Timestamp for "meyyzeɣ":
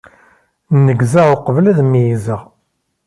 1.83-2.41